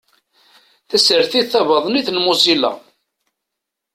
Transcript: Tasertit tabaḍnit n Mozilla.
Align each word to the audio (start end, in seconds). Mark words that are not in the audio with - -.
Tasertit 0.89 1.49
tabaḍnit 1.51 2.07
n 2.11 2.21
Mozilla. 2.23 2.71